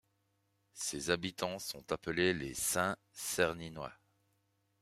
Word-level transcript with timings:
Ses 0.73 1.11
habitants 1.11 1.59
sont 1.59 1.91
appelés 1.91 2.33
les 2.33 2.55
Saint-Serninois. 2.55 3.93